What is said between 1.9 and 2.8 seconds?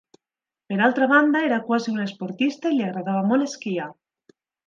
un esportista i